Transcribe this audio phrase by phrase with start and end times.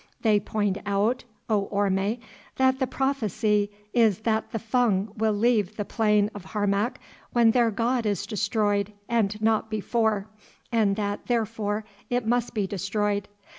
[0.23, 2.17] They point out, O Orme,
[2.55, 6.99] that the prophecy is that the Fung will leave the plain of Harmac
[7.33, 10.27] when their god is destroyed and not before,
[10.71, 13.27] and that therefore it must be destroyed.